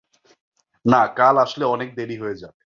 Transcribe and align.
না, 0.85 1.01
কাল 1.17 1.35
আসলে 1.37 1.65
অনেক 1.65 1.89
দেরি 1.95 2.17
হয়ে 2.17 2.35
যাবে। 2.35 2.61